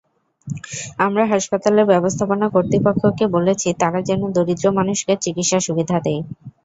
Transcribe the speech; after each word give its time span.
আমরা 0.99 1.23
হাসপাতালের 1.25 1.85
ব্যবস্থাপনা 1.85 2.45
কর্তৃপক্ষকে 2.49 3.25
বলেছি, 3.35 3.67
তারা 3.79 3.99
যেন 4.09 4.21
দরিদ্র 4.35 4.65
মানুষকে 4.79 5.13
চিকিৎসা-সুবিধা 5.23 5.97
দেয়। 5.99 6.21